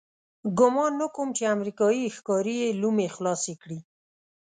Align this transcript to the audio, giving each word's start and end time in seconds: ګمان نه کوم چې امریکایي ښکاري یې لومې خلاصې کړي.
ګمان 0.57 0.91
نه 1.01 1.07
کوم 1.15 1.29
چې 1.37 1.43
امریکایي 1.55 2.13
ښکاري 2.15 2.55
یې 2.61 2.69
لومې 2.81 3.07
خلاصې 3.15 3.53
کړي. 3.61 3.79